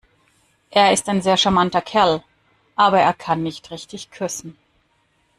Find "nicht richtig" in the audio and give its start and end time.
3.43-4.09